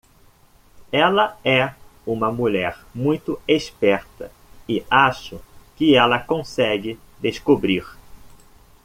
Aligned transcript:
Ela 0.91 1.37
é 1.45 1.75
uma 2.07 2.31
mulher 2.31 2.75
muito 2.91 3.39
esperta, 3.47 4.31
e 4.67 4.83
acho 4.89 5.39
que 5.75 5.93
ela 5.95 6.17
consegue 6.17 6.99
descobrir. 7.19 7.85